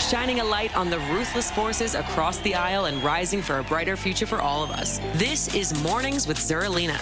[0.00, 3.96] shining a light on the ruthless forces across the aisle and rising for a brighter
[3.96, 4.98] future for all of us.
[5.14, 7.00] This is Mornings with Zerlina.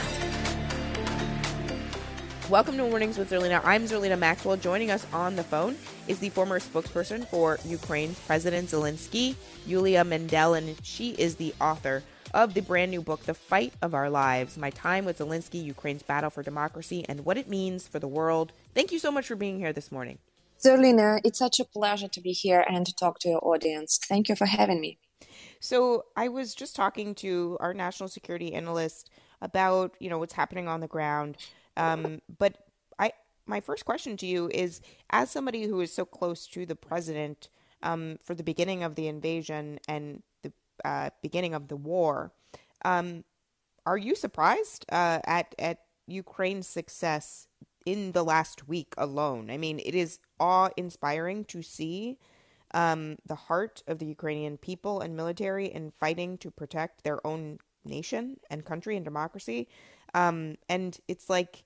[2.51, 3.61] Welcome to Mornings with Zerlina.
[3.65, 4.57] I'm Zerlina Maxwell.
[4.57, 5.77] Joining us on the phone
[6.09, 9.37] is the former spokesperson for Ukraine President Zelensky,
[9.67, 12.03] Yulia Mendel, and she is the author
[12.35, 16.03] of the brand new book, The Fight of Our Lives My Time with Zelensky, Ukraine's
[16.03, 18.53] Battle for Democracy, and What It Means for the World.
[18.75, 20.19] Thank you so much for being here this morning.
[20.65, 23.99] Zerlina, it's such a pleasure to be here and to talk to your audience.
[24.09, 24.99] Thank you for having me.
[25.61, 29.11] So, I was just talking to our national security analyst
[29.43, 31.37] about, you know, what's happening on the ground.
[31.77, 32.59] Um, but
[32.99, 33.13] I
[33.47, 34.81] my first question to you is
[35.11, 37.49] as somebody who is so close to the president
[37.83, 40.53] um, for the beginning of the invasion and the
[40.85, 42.33] uh, beginning of the war,
[42.85, 43.25] um,
[43.87, 47.47] are you surprised uh, at at Ukraine's success
[47.87, 49.51] in the last week alone.
[49.51, 52.19] I mean, it is awe inspiring to see
[52.73, 57.59] um, the heart of the Ukrainian people and military in fighting to protect their own
[57.85, 59.69] nation and country and democracy.
[60.15, 61.65] Um, and it's like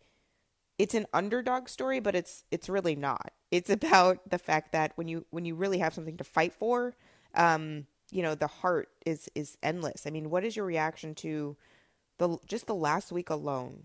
[0.79, 3.33] it's an underdog story, but it's it's really not.
[3.51, 6.95] It's about the fact that when you when you really have something to fight for,
[7.35, 10.07] um, you know, the heart is is endless.
[10.07, 11.57] I mean, what is your reaction to
[12.19, 13.85] the just the last week alone?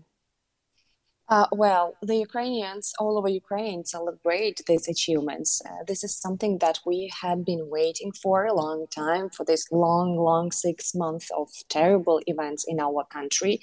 [1.30, 5.62] Uh, well, the Ukrainians all over Ukraine celebrate these achievements.
[5.64, 9.64] Uh, this is something that we had been waiting for a long time, for this
[9.70, 13.60] long, long six months of terrible events in our country.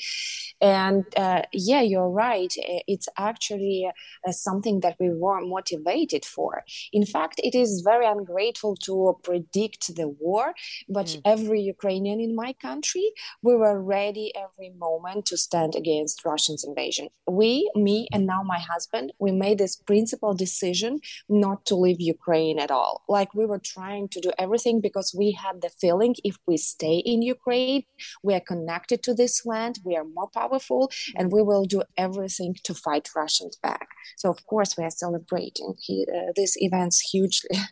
[0.61, 2.53] And uh, yeah, you're right.
[2.87, 3.91] It's actually
[4.25, 6.63] uh, something that we were motivated for.
[6.93, 10.53] In fact, it is very ungrateful to predict the war,
[10.87, 11.21] but mm.
[11.25, 13.11] every Ukrainian in my country,
[13.41, 17.09] we were ready every moment to stand against Russia's invasion.
[17.29, 22.59] We me, and now my husband, we made this principal decision not to leave Ukraine
[22.59, 23.03] at all.
[23.07, 26.97] Like we were trying to do everything because we had the feeling if we stay
[27.11, 27.83] in Ukraine,
[28.23, 32.55] we are connected to this land, we are more powerful, and we will do everything
[32.63, 33.87] to fight Russians back.
[34.17, 37.57] So, of course, we are celebrating he, uh, these events hugely.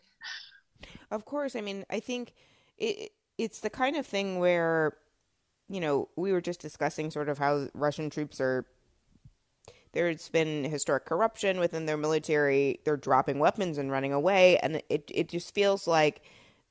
[1.08, 1.54] Of course.
[1.54, 2.32] I mean, I think
[2.78, 4.96] it, it's the kind of thing where
[5.68, 8.64] you know, we were just discussing sort of how Russian troops are
[9.92, 12.80] there's been historic corruption within their military.
[12.84, 14.58] They're dropping weapons and running away.
[14.58, 16.22] And it, it just feels like,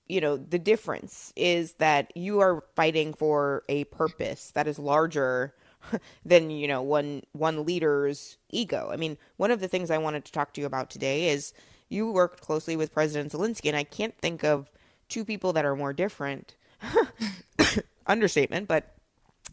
[0.08, 5.56] you know, the difference is that you are fighting for a purpose that is larger
[6.26, 8.90] than, you know, one one leader's ego.
[8.92, 11.54] I mean, one of the things I wanted to talk to you about today is
[11.90, 14.72] you worked closely with President Zelensky, and I can't think of
[15.10, 16.56] two people that are more different.
[18.08, 18.96] Understatement, but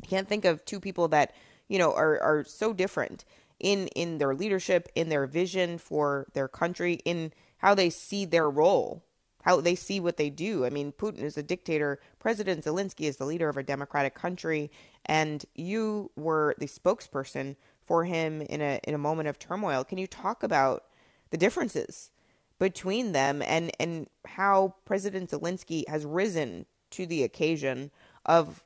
[0.03, 1.35] I can't think of two people that,
[1.69, 3.25] you know, are, are so different
[3.63, 8.51] in in their leadership, in their vision for their country, in how they see their
[8.51, 9.03] role,
[9.43, 10.67] how they see what they do.
[10.67, 12.01] I mean, Putin is a dictator.
[12.19, 14.71] President Zelensky is the leader of a democratic country,
[15.07, 17.57] and you were the spokesperson
[17.87, 19.85] for him in a in a moment of turmoil.
[19.85, 20.85] Can you talk about
[21.31, 22.11] the differences
[22.59, 27.91] between them and and how President Zelensky has risen to the occasion
[28.27, 28.65] of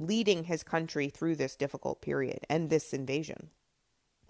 [0.00, 3.50] leading his country through this difficult period and this invasion?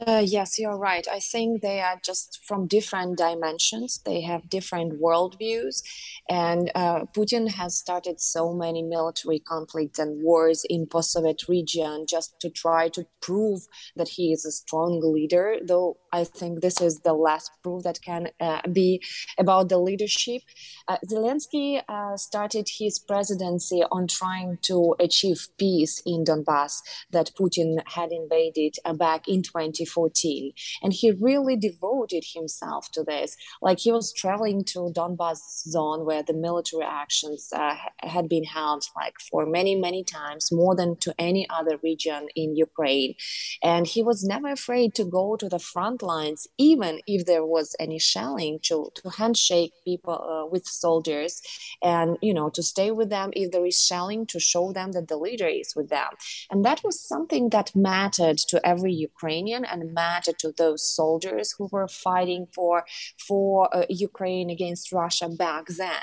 [0.00, 1.06] Uh, yes, you're right.
[1.10, 4.00] I think they are just from different dimensions.
[4.04, 5.82] They have different worldviews.
[6.28, 12.06] And uh, Putin has started so many military conflicts and wars in post Soviet region
[12.08, 13.60] just to try to prove
[13.94, 18.00] that he is a strong leader, though I think this is the last proof that
[18.02, 19.00] can uh, be
[19.38, 20.42] about the leadership.
[20.88, 27.78] Uh, Zelensky uh, started his presidency on trying to achieve peace in Donbass that Putin
[27.86, 30.52] had invaded back in 2014 2014.
[30.82, 33.36] And he really devoted himself to this.
[33.62, 35.38] Like he was traveling to Donbass
[35.68, 40.74] zone where the military actions uh, had been held like for many, many times, more
[40.74, 43.14] than to any other region in Ukraine.
[43.62, 47.74] And he was never afraid to go to the front lines, even if there was
[47.78, 51.40] any shelling, to, to handshake people uh, with soldiers
[51.82, 55.08] and, you know, to stay with them if there is shelling, to show them that
[55.08, 56.08] the leader is with them.
[56.50, 61.88] And that was something that mattered to every Ukrainian and to those soldiers who were
[61.88, 62.84] fighting for,
[63.26, 66.02] for uh, Ukraine against Russia back then.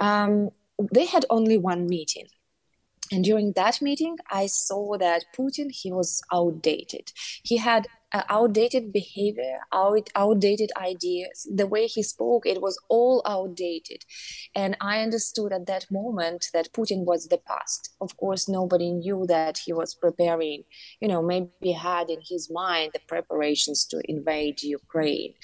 [0.00, 0.50] Um,
[0.92, 2.26] they had only one meeting
[3.10, 7.12] and during that meeting i saw that putin he was outdated
[7.42, 11.46] he had uh, outdated behavior, out, outdated ideas.
[11.52, 14.04] The way he spoke, it was all outdated.
[14.54, 17.94] And I understood at that moment that Putin was the past.
[18.00, 20.64] Of course, nobody knew that he was preparing,
[21.00, 25.34] you know, maybe had in his mind the preparations to invade Ukraine.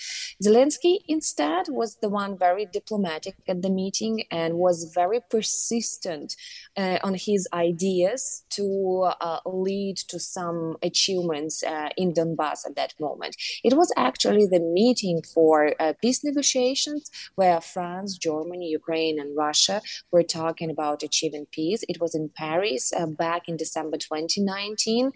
[0.43, 6.35] Zelensky, instead, was the one very diplomatic at the meeting and was very persistent
[6.77, 12.77] uh, on his ideas to uh, lead to some achievements uh, in Donbass us at
[12.81, 13.35] that moment.
[13.69, 17.03] It was actually the meeting for uh, peace negotiations
[17.41, 19.77] where France, Germany, Ukraine, and Russia
[20.12, 21.83] were talking about achieving peace.
[21.93, 25.12] It was in Paris uh, back in December 2019,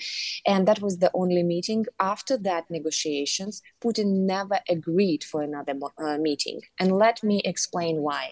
[0.47, 1.81] and that was the only meeting.
[2.15, 3.55] After that negotiations,
[3.85, 5.75] Putin never agreed for another
[6.05, 6.61] uh, meeting.
[6.81, 8.25] And let me explain why.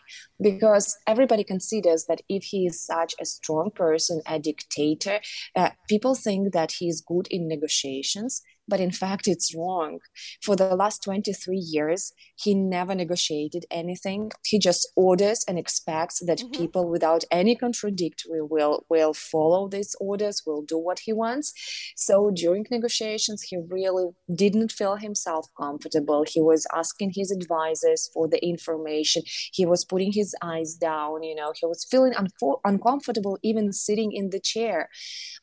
[0.49, 5.21] Because everybody considers that if he is such a strong person, a dictator,
[5.55, 10.01] uh, people think that he is good in negotiations but in fact it's wrong.
[10.43, 14.33] For the last 23 years he never negotiated anything.
[14.45, 16.61] He just orders and expects that mm-hmm.
[16.61, 21.53] people without any contradictory will will follow these orders will do what he wants.
[21.97, 26.25] So during negotiations he really didn't feel himself comfortable.
[26.29, 29.23] He was asking his advisors for the information.
[29.53, 31.53] He was putting his eyes down you know.
[31.55, 34.89] He was feeling unfo- uncomfortable even sitting in the chair.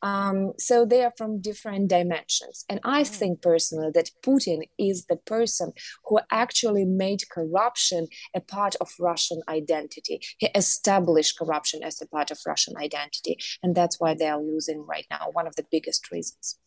[0.02, 2.66] Um, so they are from different dimensions.
[2.70, 5.74] And i think personally that Putin is the person
[6.06, 10.21] who actually made corruption a part of Russian identity.
[10.38, 13.38] He established corruption as a part of Russian identity.
[13.62, 16.57] And that's why they are losing right now, one of the biggest reasons.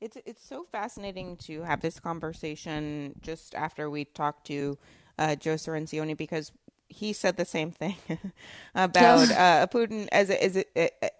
[0.00, 4.78] It's, it's so fascinating to have this conversation just after we talked to
[5.18, 6.52] uh, Joe Cirincione because
[6.88, 7.96] he said the same thing
[8.74, 10.64] about uh, Putin as as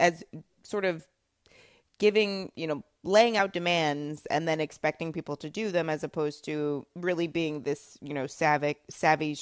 [0.01, 0.25] as
[0.63, 1.07] sort of
[1.99, 6.45] giving you know laying out demands and then expecting people to do them as opposed
[6.45, 9.37] to really being this you know savvy savvy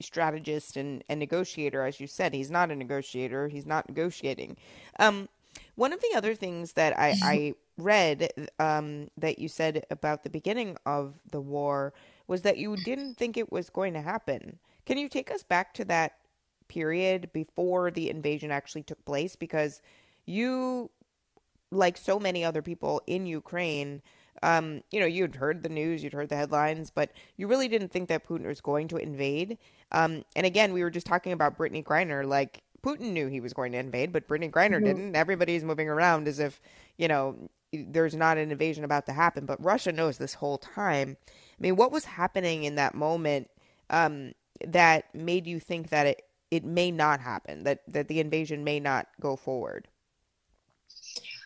[0.00, 2.34] strategist and, and negotiator as you said.
[2.34, 3.48] He's not a negotiator.
[3.48, 4.56] He's not negotiating.
[4.98, 5.28] Um,
[5.76, 8.28] one of the other things that i, I read
[8.58, 11.94] um, that you said about the beginning of the war
[12.26, 14.58] was that you didn't think it was going to happen.
[14.84, 16.16] Can you take us back to that
[16.68, 19.36] period before the invasion actually took place?
[19.36, 19.80] Because
[20.26, 20.90] you
[21.72, 24.02] like so many other people in Ukraine,
[24.42, 27.88] um, you know, you'd heard the news, you'd heard the headlines, but you really didn't
[27.88, 29.58] think that Putin was going to invade.
[29.92, 32.26] Um, and again, we were just talking about Brittney Griner.
[32.26, 34.84] Like Putin knew he was going to invade, but Brittney Griner mm-hmm.
[34.84, 35.16] didn't.
[35.16, 36.60] Everybody's moving around as if
[36.98, 37.36] you know
[37.72, 39.46] there's not an invasion about to happen.
[39.46, 41.16] But Russia knows this whole time.
[41.28, 43.48] I mean, what was happening in that moment
[43.90, 44.32] um,
[44.66, 48.80] that made you think that it it may not happen, that that the invasion may
[48.80, 49.88] not go forward?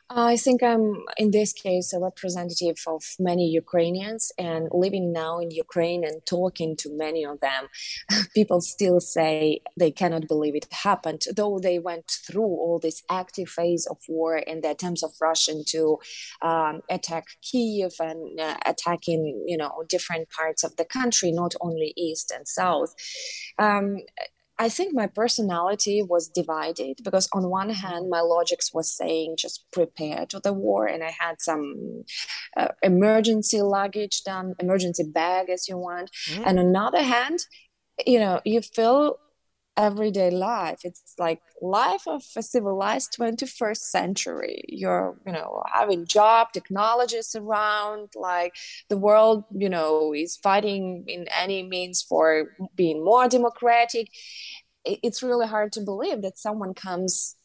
[0.08, 5.50] I think I'm in this case a representative of many Ukrainians and living now in
[5.50, 7.66] Ukraine and talking to many of them.
[8.34, 13.48] People still say they cannot believe it happened, though they went through all this active
[13.48, 15.98] phase of war and the attempts of Russian to
[16.40, 21.92] um, attack Kiev and uh, attacking, you know, different parts of the country, not only
[21.96, 22.94] east and south.
[23.58, 23.98] Um,
[24.58, 29.66] I think my personality was divided because on one hand, my logics was saying just
[29.70, 32.04] prepare to the war, and I had some
[32.56, 36.10] uh, emergency luggage done, emergency bag as you want.
[36.30, 36.44] Mm-hmm.
[36.46, 37.40] And on the other hand,
[38.06, 39.18] you know, you feel
[39.76, 40.80] everyday life.
[40.84, 44.62] It's like life of a civilized 21st century.
[44.68, 48.54] You're, you know, having job, technologies around, like
[48.88, 54.08] the world, you know, is fighting in any means for being more democratic.
[54.84, 57.36] It's really hard to believe that someone comes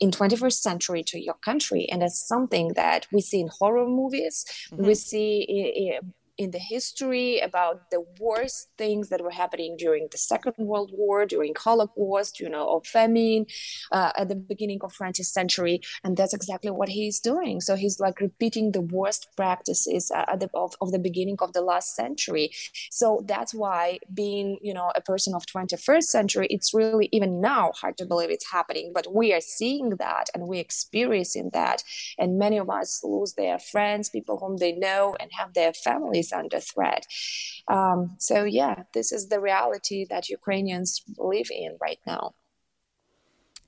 [0.00, 4.46] in 21st century to your country and it's something that we see in horror movies
[4.72, 4.86] mm-hmm.
[4.86, 5.98] we see
[6.40, 11.26] in the history about the worst things that were happening during the Second World War,
[11.26, 13.44] during Holocaust, you know, or famine
[13.92, 17.60] uh, at the beginning of 20th century, and that's exactly what he's doing.
[17.60, 21.60] So he's like repeating the worst practices uh, the, of, of the beginning of the
[21.60, 22.50] last century.
[22.90, 27.72] So that's why being, you know, a person of 21st century, it's really even now
[27.78, 31.84] hard to believe it's happening, but we are seeing that and we're experiencing that,
[32.18, 36.29] and many of us lose their friends, people whom they know, and have their families
[36.32, 37.06] under threat.
[37.68, 42.34] Um, so yeah, this is the reality that Ukrainians live in right now.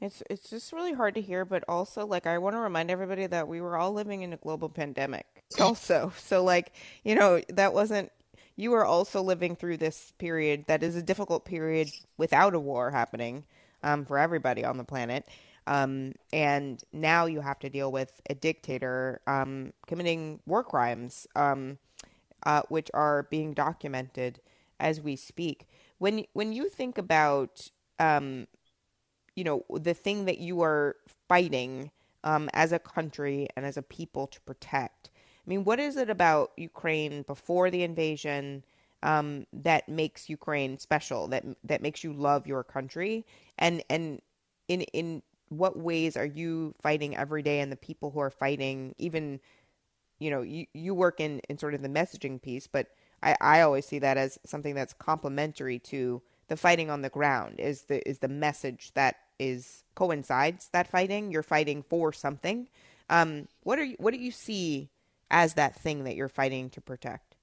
[0.01, 3.27] It's it's just really hard to hear, but also like I want to remind everybody
[3.27, 5.27] that we were all living in a global pandemic
[5.61, 6.13] also.
[6.19, 6.73] so like,
[7.05, 8.11] you know, that wasn't
[8.57, 11.89] you are also living through this period that is a difficult period
[12.19, 13.45] without a war happening
[13.83, 15.27] um, for everybody on the planet.
[15.67, 21.79] Um, and now you have to deal with a dictator um, committing war crimes, um,
[22.45, 24.41] uh, which are being documented
[24.81, 25.67] as we speak.
[25.99, 28.47] When when you think about um,
[29.37, 30.97] you know the thing that you are
[31.29, 31.91] fighting
[32.25, 35.11] um, as a country and as a people to protect.
[35.45, 38.65] I mean, what is it about Ukraine before the invasion
[39.03, 41.27] um, that makes Ukraine special?
[41.29, 43.27] That that makes you love your country?
[43.59, 44.21] And and
[44.69, 47.61] in in what ways are you fighting every day?
[47.61, 49.41] And the people who are fighting, even
[50.23, 52.87] you know, you you work in in sort of the messaging piece, but
[53.23, 57.59] I I always see that as something that's complementary to the fighting on the ground
[57.59, 61.33] is the is the message that is coincides that fighting.
[61.33, 62.69] You're fighting for something.
[63.11, 64.91] Um, what are you, what do you see
[65.31, 67.37] as that thing that you're fighting to protect?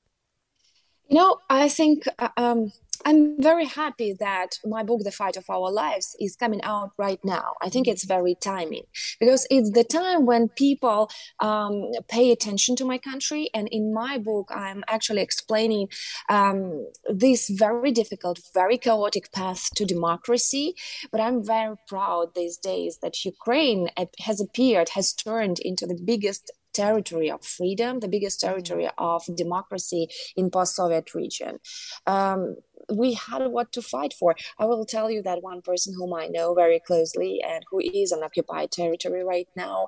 [1.10, 2.72] You know, I think uh, um,
[3.06, 7.20] I'm very happy that my book, The Fight of Our Lives, is coming out right
[7.24, 7.54] now.
[7.62, 8.84] I think it's very timing
[9.20, 13.50] because it's the time when people um, pay attention to my country.
[13.54, 15.88] And in my book, I'm actually explaining
[16.30, 20.76] um, this very difficult, very chaotic path to democracy.
[21.12, 23.90] But I'm very proud these days that Ukraine
[24.22, 28.50] has appeared, has turned into the biggest territory of freedom, the biggest mm-hmm.
[28.50, 31.60] territory of democracy in post-Soviet region.
[32.06, 32.56] Um,
[32.92, 34.36] we had what to fight for.
[34.58, 38.12] I will tell you that one person whom I know very closely and who is
[38.12, 39.88] on occupied territory right now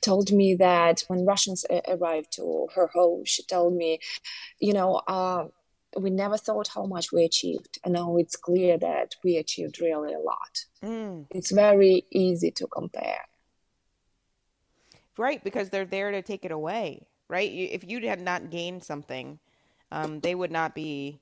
[0.00, 3.98] told me that when Russians arrived to her home, she told me,
[4.60, 5.46] you know, uh,
[5.98, 7.78] we never thought how much we achieved.
[7.84, 10.64] And now it's clear that we achieved really a lot.
[10.82, 11.26] Mm.
[11.30, 13.20] It's very easy to compare.
[15.18, 17.50] Right, because they're there to take it away, right?
[17.52, 19.38] If you had not gained something,
[19.90, 21.20] um, they would not be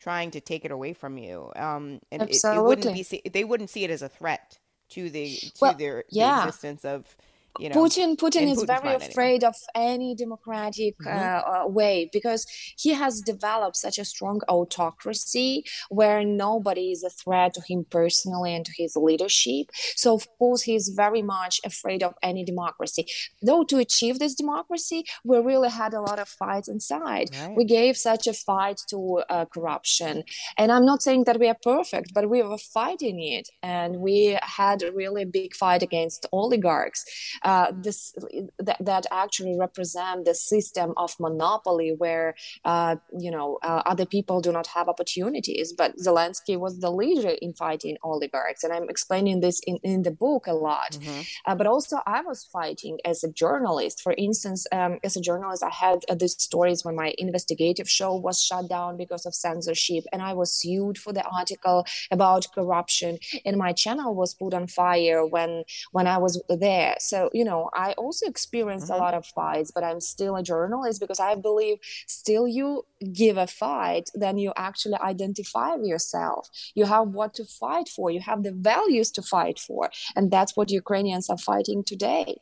[0.00, 1.52] trying to take it away from you.
[1.56, 4.58] Um, and it, it, wouldn't be they wouldn't see it as a threat
[4.90, 6.36] to the to well, their yeah.
[6.36, 7.16] the existence of
[7.58, 11.08] you know, Putin Putin is very afraid of any democratic mm-hmm.
[11.08, 17.10] uh, uh, way because he has developed such a strong autocracy where nobody is a
[17.10, 19.66] threat to him personally and to his leadership.
[19.96, 23.06] So of course he's very much afraid of any democracy.
[23.42, 27.30] Though to achieve this democracy, we really had a lot of fights inside.
[27.32, 27.56] Right.
[27.56, 30.24] We gave such a fight to uh, corruption,
[30.56, 34.38] and I'm not saying that we are perfect, but we were fighting it, and we
[34.42, 37.04] had a really big fight against oligarchs
[37.42, 38.14] uh, this
[38.58, 44.40] that, that actually represent the system of monopoly where uh, you know uh, other people
[44.40, 48.62] do not have opportunities but zelensky was the leader in fighting oligarchs.
[48.64, 50.92] And i'm explaining this in, in the book a lot.
[50.92, 51.20] Mm-hmm.
[51.46, 54.00] Uh, but also i was fighting as a journalist.
[54.00, 58.14] For instance um, as a journalist i had uh, these stories when my investigative show
[58.14, 63.18] was shut down because of censorship and i was sued for the article about corruption
[63.44, 66.96] and my channel was put on fire when when i was there.
[66.98, 69.00] So you know i also experienced mm-hmm.
[69.00, 73.36] a lot of fights but i'm still a journalist because i believe still you give
[73.36, 76.48] a fight then you actually identify yourself.
[76.74, 78.10] You have what to fight for.
[78.10, 82.36] You have the values to fight for and that's what ukrainians are fighting today.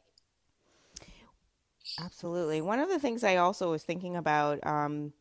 [2.01, 2.61] Absolutely.
[2.61, 5.13] One of the things i also was thinking about um,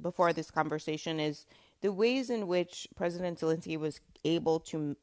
[0.00, 1.46] before this conversation is
[1.80, 4.96] the ways in which president zelensky was able to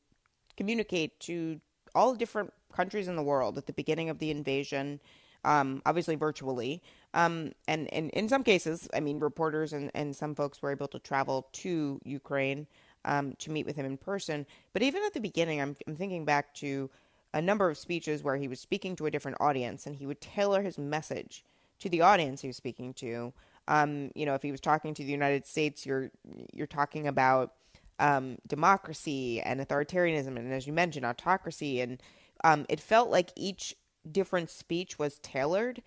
[0.58, 1.60] communicate to
[1.94, 5.00] all different countries in the world at the beginning of the invasion,
[5.44, 6.82] um, obviously virtually.
[7.14, 10.88] Um, and, and in some cases, I mean, reporters and, and some folks were able
[10.90, 12.68] to travel to Ukraine
[13.06, 14.46] um, to meet with him in person.
[14.74, 16.90] But even at the beginning, I'm, I'm thinking back to
[17.34, 20.22] a number of speeches where he was speaking to a different audience and he would
[20.22, 21.44] tailor his message
[21.80, 23.34] to the audience he was speaking to.
[23.68, 26.12] Um, you know, if he was talking to the United States, you're
[26.54, 27.54] you're talking about
[28.00, 32.02] um, democracy and authoritarianism, and as you mentioned, autocracy, and
[32.46, 33.76] um, it felt like each
[34.10, 35.82] different speech was tailored.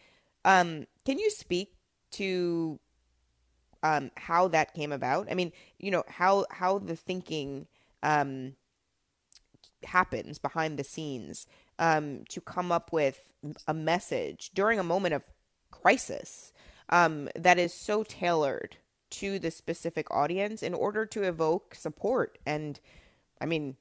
[0.44, 1.72] Um, can you speak
[2.12, 2.78] to
[3.82, 5.28] um, how that came about.
[5.30, 7.66] I mean, you know how how the thinking
[8.02, 8.54] um,
[9.84, 11.46] happens behind the scenes
[11.78, 13.32] um, to come up with
[13.66, 15.22] a message during a moment of
[15.70, 16.52] crisis
[16.88, 18.76] um, that is so tailored
[19.10, 22.80] to the specific audience in order to evoke support and,
[23.40, 23.76] I mean,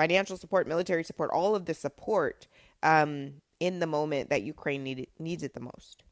[0.00, 2.48] financial support, military support, all of the support
[2.82, 6.04] um, in the moment that Ukraine need, needs it the most.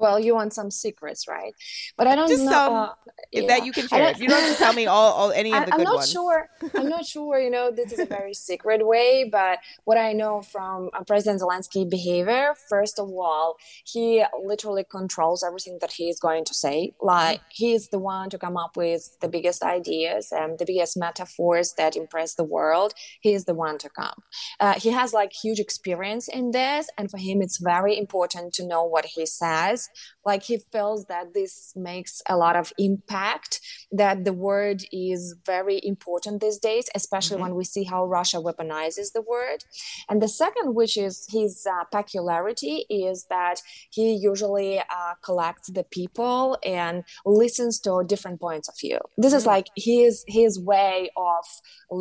[0.00, 1.54] Well, you want some secrets, right?
[1.98, 2.88] But I don't Just know some uh,
[3.32, 3.48] if yeah.
[3.48, 4.14] that you can share.
[4.16, 5.96] You don't have to tell me all, all any of the I, good am not
[5.96, 6.10] ones.
[6.10, 6.48] sure.
[6.74, 7.38] I'm not sure.
[7.38, 11.42] You know, this is a very secret way, but what I know from uh, President
[11.42, 16.94] Zelensky behavior, first of all, he literally controls everything that he is going to say.
[17.02, 20.96] Like he is the one to come up with the biggest ideas and the biggest
[20.96, 22.94] metaphors that impress the world.
[23.20, 24.22] He is the one to come.
[24.58, 28.66] Uh, he has like huge experience in this, and for him, it's very important to
[28.66, 29.89] know what he says
[30.24, 33.60] like he feels that this makes a lot of impact
[33.92, 37.42] that the word is very important these days especially Mhm.
[37.44, 39.60] when we see how russia weaponizes the word
[40.08, 43.56] and the second which is his uh, peculiarity is that
[43.90, 49.44] he usually uh, collects the people and listens to different points of view this is
[49.44, 49.46] Mm.
[49.54, 51.44] like his his way of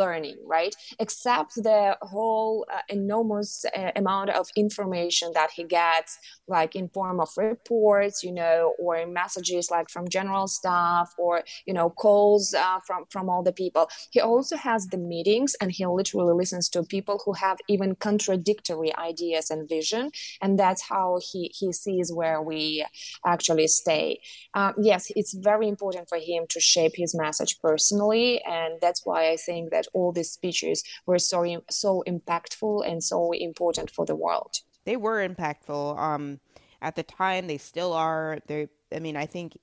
[0.02, 6.18] learning right except the whole uh, enormous uh, amount of information that he gets
[6.48, 7.79] like in form of reports
[8.24, 13.30] you know or messages like from general staff or you know calls uh, from from
[13.30, 13.90] all the people.
[14.12, 18.96] He also has the meetings and he literally listens to people who have even contradictory
[18.96, 22.86] ideas and vision and that's how he he sees where we
[23.26, 24.20] actually stay.
[24.54, 29.32] Um, yes it's very important for him to shape his message personally and that's why
[29.32, 34.16] i think that all these speeches were so so impactful and so important for the
[34.16, 34.54] world.
[34.86, 36.40] They were impactful um
[36.82, 38.40] at the time they still are.
[38.48, 39.58] They i mean i think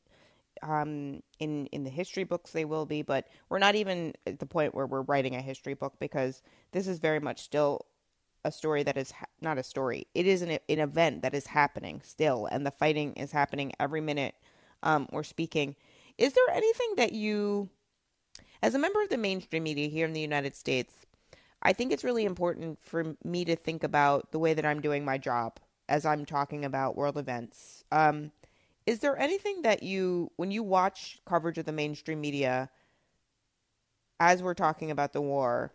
[0.63, 4.47] um in in the history books they will be but we're not even at the
[4.47, 6.43] point where we're writing a history book because
[6.73, 7.87] this is very much still
[8.45, 10.07] a story that is ha- not a story.
[10.15, 14.01] It is an, an event that is happening still and the fighting is happening every
[14.01, 14.35] minute
[14.83, 15.77] um we're speaking.
[16.17, 17.69] Is there anything that you
[18.63, 20.95] as a member of the mainstream media here in the united states
[21.63, 25.05] I think it's really important for me to think about the way that I'm doing
[25.05, 27.85] my job as I'm talking about world events.
[27.93, 28.33] Um,
[28.87, 32.71] is there anything that you, when you watch coverage of the mainstream media,
[34.21, 35.73] as we're talking about the war,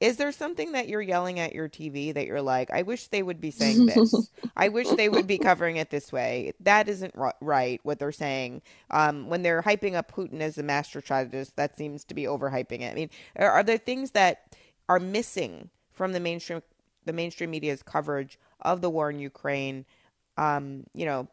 [0.00, 3.22] is there something that you're yelling at your TV that you're like, I wish they
[3.22, 4.32] would be saying this.
[4.56, 6.52] I wish they would be covering it this way.
[6.58, 8.62] That isn't ri- right, what they're saying.
[8.90, 12.80] Um, when they're hyping up Putin as a master strategist, that seems to be overhyping
[12.80, 12.90] it.
[12.90, 14.56] I mean, are, are there things that
[14.88, 16.62] are missing from the mainstream
[17.04, 19.84] the mainstream media's coverage of the war in Ukraine?
[20.36, 21.28] Um, you know,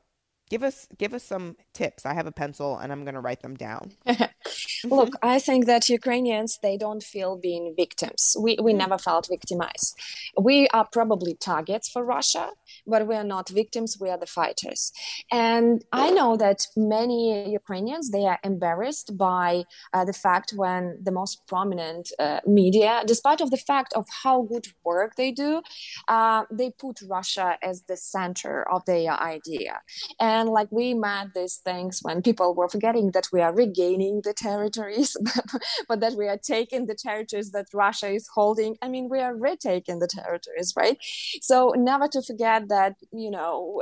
[0.50, 2.06] give us give us some tips.
[2.06, 3.92] I have a pencil and I'm going to write them down.
[4.84, 8.36] Look, I think that Ukrainians they don't feel being victims.
[8.40, 9.98] We we never felt victimized.
[10.42, 12.52] We are probably targets for Russia,
[12.90, 13.98] but we are not victims.
[14.00, 14.92] We are the fighters.
[15.32, 21.12] And I know that many Ukrainians they are embarrassed by uh, the fact when the
[21.12, 25.62] most prominent uh, media, despite of the fact of how good work they do,
[26.08, 29.74] uh, they put Russia as the center of their idea.
[30.20, 34.34] And like we met these things when people were forgetting that we are regaining the
[34.34, 35.16] territories,
[35.90, 38.72] but that we are taking the territories that Russia is holding.
[38.82, 40.98] I mean, we are retaking the territories, right?
[41.42, 42.79] So never to forget that,
[43.12, 43.82] you know,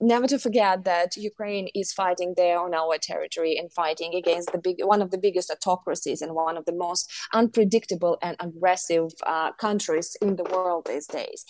[0.00, 4.58] never to forget that Ukraine is fighting there on our territory and fighting against the
[4.58, 9.52] big one of the biggest autocracies and one of the most unpredictable and aggressive uh,
[9.52, 11.44] countries in the world these days.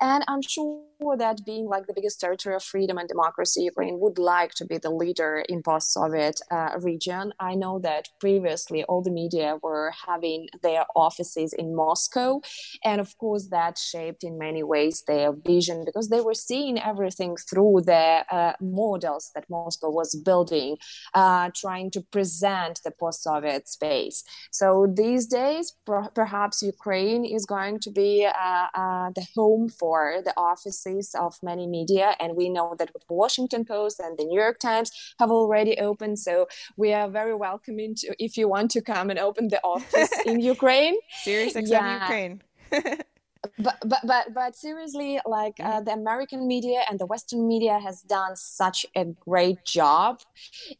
[0.00, 4.18] And I'm sure that being like the biggest territory of freedom and democracy, Ukraine would
[4.18, 7.34] like to be the leader in post-Soviet uh, region.
[7.38, 12.40] I know that previously all the media were having their offices in Moscow,
[12.82, 17.36] and of course that shaped in many ways their vision because they were seeing everything
[17.48, 20.76] through the uh, models that Moscow was building,
[21.14, 24.24] uh, trying to present the post-Soviet space.
[24.50, 30.00] So these days, per- perhaps Ukraine is going to be uh, uh, the home for
[30.24, 34.40] the offices of many media, and we know that the Washington Post and the New
[34.40, 36.18] York Times have already opened.
[36.18, 40.10] So we are very welcoming to if you want to come and open the office
[40.26, 40.96] in Ukraine.
[41.22, 42.02] Serious Yeah.
[42.02, 42.42] Ukraine.
[43.58, 48.02] but but but but seriously like uh, the american media and the western media has
[48.02, 50.20] done such a great job.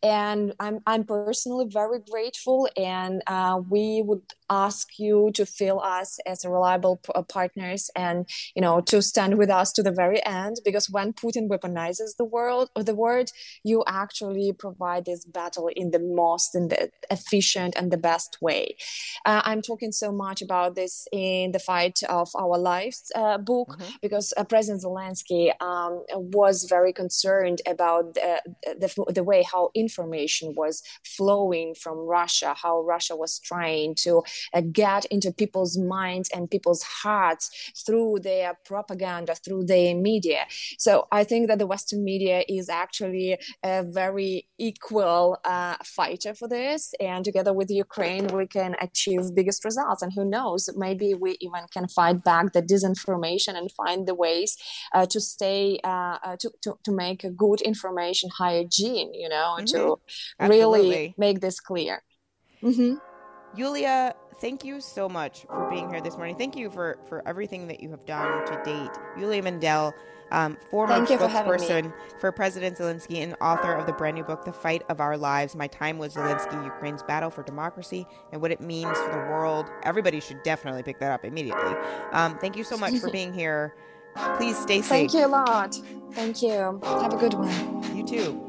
[0.02, 6.18] And i'm i'm personally very grateful and uh, we would ask you to feel us
[6.26, 10.24] as reliable p- uh, partners and you know to stand with us to the very
[10.26, 13.30] end because when putin weaponizes the world or the word
[13.64, 18.76] you actually provide this battle in the most in the efficient and the best way
[19.24, 23.76] uh, i'm talking so much about this in the fight of our lives uh, book
[23.78, 23.90] mm-hmm.
[24.02, 30.54] because uh, president zelensky um, was very concerned about the, the, the way how information
[30.56, 34.22] was flowing from russia how russia was trying to
[34.54, 40.46] uh, get into people's minds and people's hearts through their propaganda, through their media.
[40.78, 46.48] So I think that the Western media is actually a very equal uh, fighter for
[46.48, 46.92] this.
[47.00, 50.02] And together with Ukraine, we can achieve biggest results.
[50.02, 54.56] And who knows, maybe we even can fight back the disinformation and find the ways
[54.94, 59.56] uh, to stay, uh, uh to, to, to make a good information hygiene, you know,
[59.56, 59.66] mm-hmm.
[59.66, 60.00] to
[60.38, 60.80] Absolutely.
[60.80, 62.02] really make this clear.
[62.62, 62.94] Mm-hmm.
[63.56, 66.36] Yulia, thank you so much for being here this morning.
[66.36, 68.90] Thank you for for everything that you have done to date.
[69.18, 69.94] Yulia Mendel,
[70.32, 74.52] um, former spokesperson for, for, President Zelensky and author of the brand new book, The
[74.52, 78.60] Fight of Our Lives My Time with Zelensky, Ukraine's Battle for Democracy, and what it
[78.60, 79.70] means for the world.
[79.82, 81.74] Everybody should definitely pick that up immediately.
[82.12, 83.74] Um, thank you so much for being here.
[84.36, 85.10] Please stay safe.
[85.10, 85.76] Thank you a lot.
[86.12, 86.80] Thank you.
[86.82, 87.96] Have a good one.
[87.96, 88.48] You too.